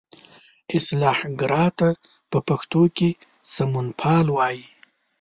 [0.77, 1.89] اصلاح ګرا ته
[2.31, 3.09] په پښتو کې
[3.53, 4.63] سمونپال وایي.